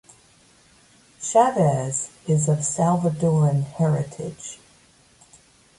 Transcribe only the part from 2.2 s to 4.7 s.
is of Salvadoran heritage.